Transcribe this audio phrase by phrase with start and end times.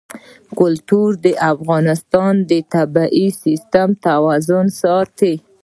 [0.59, 5.35] کلتور د افغانستان د طبعي سیسټم توازن ساتي.